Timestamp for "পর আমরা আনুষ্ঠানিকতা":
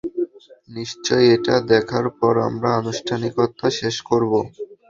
2.19-3.67